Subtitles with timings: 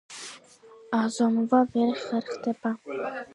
[0.99, 2.73] აზომვა ვერ ხერხდება.